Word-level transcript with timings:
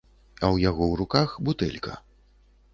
А 0.43 0.45
ў 0.53 0.57
яго 0.69 0.83
ў 0.91 0.93
руках 1.03 1.37
бутэлька. 1.45 1.93